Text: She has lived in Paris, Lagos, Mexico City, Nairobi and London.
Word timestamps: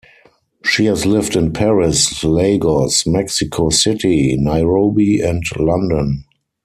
She 0.65 0.85
has 0.85 1.05
lived 1.05 1.35
in 1.35 1.53
Paris, 1.53 2.23
Lagos, 2.23 3.05
Mexico 3.05 3.69
City, 3.69 4.35
Nairobi 4.35 5.21
and 5.21 5.43
London. 5.59 6.25